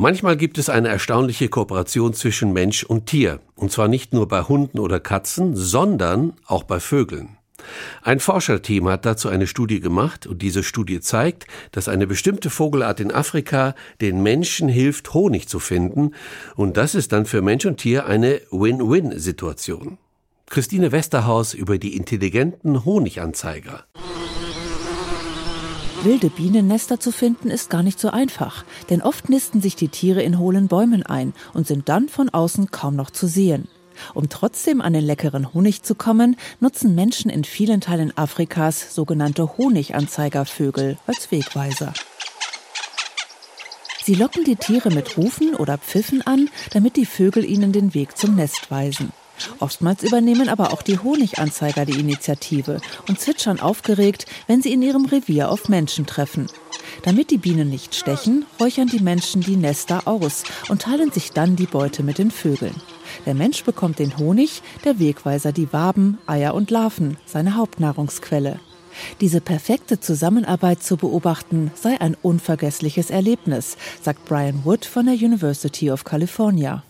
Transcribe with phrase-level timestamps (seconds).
[0.00, 4.40] Manchmal gibt es eine erstaunliche Kooperation zwischen Mensch und Tier, und zwar nicht nur bei
[4.40, 7.36] Hunden oder Katzen, sondern auch bei Vögeln.
[8.00, 12.98] Ein Forscherteam hat dazu eine Studie gemacht und diese Studie zeigt, dass eine bestimmte Vogelart
[13.00, 16.12] in Afrika den Menschen hilft, Honig zu finden
[16.56, 19.98] und das ist dann für Mensch und Tier eine Win-Win-Situation.
[20.46, 23.84] Christine Westerhaus über die intelligenten Honiganzeiger.
[26.02, 30.22] Wilde Bienennester zu finden ist gar nicht so einfach, denn oft nisten sich die Tiere
[30.22, 33.68] in hohlen Bäumen ein und sind dann von außen kaum noch zu sehen.
[34.14, 39.58] Um trotzdem an den leckeren Honig zu kommen, nutzen Menschen in vielen Teilen Afrikas sogenannte
[39.58, 41.92] Honiganzeigervögel als Wegweiser.
[44.02, 48.16] Sie locken die Tiere mit Rufen oder Pfiffen an, damit die Vögel ihnen den Weg
[48.16, 49.12] zum Nest weisen.
[49.58, 55.06] Oftmals übernehmen aber auch die Honiganzeiger die Initiative und zwitschern aufgeregt, wenn sie in ihrem
[55.06, 56.46] Revier auf Menschen treffen.
[57.02, 61.56] Damit die Bienen nicht stechen, räuchern die Menschen die Nester aus und teilen sich dann
[61.56, 62.74] die Beute mit den Vögeln.
[63.26, 68.60] Der Mensch bekommt den Honig, der Wegweiser die Waben, Eier und Larven, seine Hauptnahrungsquelle.
[69.20, 75.90] Diese perfekte Zusammenarbeit zu beobachten sei ein unvergessliches Erlebnis, sagt Brian Wood von der University
[75.90, 76.82] of California.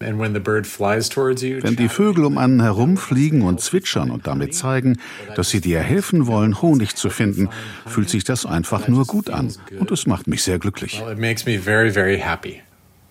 [0.00, 4.98] Wenn die Vögel um einen herumfliegen und zwitschern und damit zeigen,
[5.34, 7.48] dass sie dir helfen wollen, Honig zu finden,
[7.86, 9.52] fühlt sich das einfach nur gut an.
[9.78, 11.02] Und es macht mich sehr glücklich.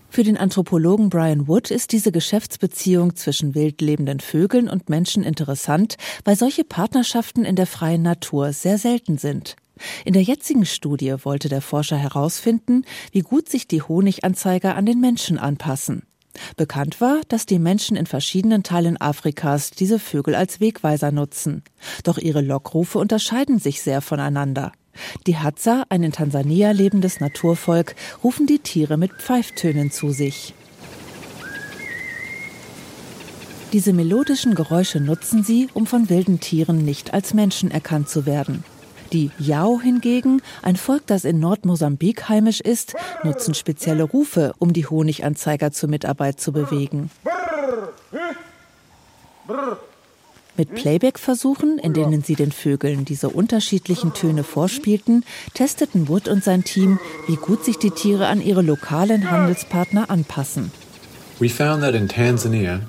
[0.10, 5.98] Für den Anthropologen Brian Wood ist diese Geschäftsbeziehung zwischen wild lebenden Vögeln und Menschen interessant,
[6.24, 9.58] weil solche Partnerschaften in der freien Natur sehr selten sind.
[10.06, 15.00] In der jetzigen Studie wollte der Forscher herausfinden, wie gut sich die Honiganzeiger an den
[15.00, 16.04] Menschen anpassen.
[16.56, 21.64] Bekannt war, dass die Menschen in verschiedenen Teilen Afrikas diese Vögel als Wegweiser nutzen.
[22.04, 24.72] Doch ihre Lockrufe unterscheiden sich sehr voneinander.
[25.28, 30.54] Die Hadza, ein in Tansania lebendes Naturvolk, rufen die Tiere mit Pfeiftönen zu sich.
[33.74, 38.64] Diese melodischen Geräusche nutzen sie, um von wilden Tieren nicht als Menschen erkannt zu werden.
[39.14, 44.86] Die Yao hingegen, ein Volk, das in Nordmosambik heimisch ist, nutzen spezielle Rufe, um die
[44.86, 47.10] Honiganzeiger zur Mitarbeit zu bewegen.
[50.58, 56.64] Mit Playback-Versuchen, in denen sie den Vögeln diese unterschiedlichen Töne vorspielten, testeten Wood und sein
[56.64, 60.72] Team, wie gut sich die Tiere an ihre lokalen Handelspartner anpassen.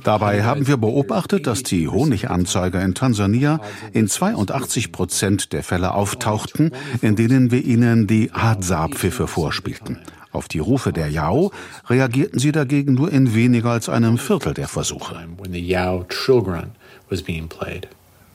[0.05, 3.61] Dabei haben wir beobachtet, dass die Honiganzeiger in Tansania
[3.93, 6.73] in 82 Prozent der Fälle auftauchten,
[7.03, 9.99] in denen wir ihnen die Hadza-Pfiffe vorspielten.
[10.33, 11.53] Auf die Rufe der Yao
[11.89, 15.17] reagierten sie dagegen nur in weniger als einem Viertel der Versuche.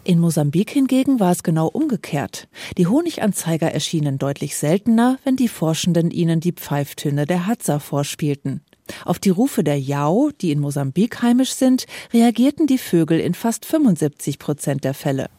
[0.06, 2.50] In Mosambik hingegen war es genau umgekehrt.
[2.78, 8.62] Die Honiganzeiger erschienen deutlich seltener, wenn die Forschenden ihnen die Pfeiftöne der Hadza vorspielten.
[9.06, 13.66] Auf die Rufe der Yao, die in Mosambik heimisch sind, reagierten die Vögel in fast
[13.66, 15.30] 75 Prozent der Fälle.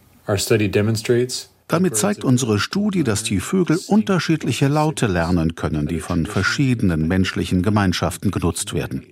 [1.66, 7.62] Damit zeigt unsere Studie, dass die Vögel unterschiedliche Laute lernen können, die von verschiedenen menschlichen
[7.62, 9.06] Gemeinschaften genutzt werden.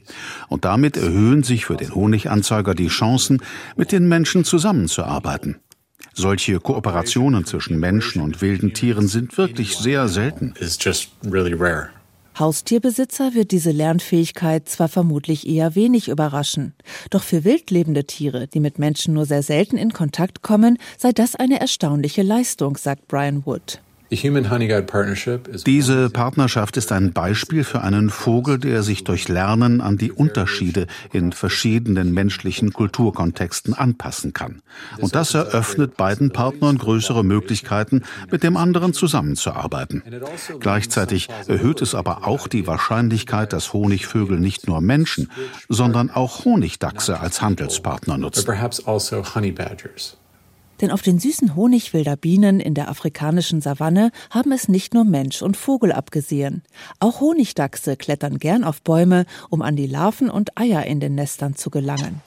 [0.49, 3.43] Und damit erhöhen sich für den Honiganzeiger die Chancen,
[3.77, 5.57] mit den Menschen zusammenzuarbeiten.
[6.15, 10.53] Solche Kooperationen zwischen Menschen und wilden Tieren sind wirklich sehr selten.
[12.39, 16.75] Haustierbesitzer wird diese Lernfähigkeit zwar vermutlich eher wenig überraschen,
[17.11, 21.37] doch für wildlebende Tiere, die mit Menschen nur sehr selten in Kontakt kommen, sei das
[21.37, 23.81] eine erstaunliche Leistung, sagt Brian Wood.
[25.67, 30.87] Diese Partnerschaft ist ein Beispiel für einen Vogel, der sich durch Lernen an die Unterschiede
[31.13, 34.61] in verschiedenen menschlichen Kulturkontexten anpassen kann.
[34.99, 40.03] Und das eröffnet beiden Partnern größere Möglichkeiten, mit dem anderen zusammenzuarbeiten.
[40.61, 45.31] Gleichzeitig erhöht es aber auch die Wahrscheinlichkeit, dass Honigvögel nicht nur Menschen,
[45.69, 48.41] sondern auch Honigdachse als Handelspartner nutzen.
[50.83, 55.05] Denn auf den süßen Honig wilder Bienen in der afrikanischen Savanne haben es nicht nur
[55.05, 56.63] Mensch und Vogel abgesehen.
[56.99, 61.55] Auch Honigdachse klettern gern auf Bäume, um an die Larven und Eier in den Nestern
[61.55, 62.21] zu gelangen.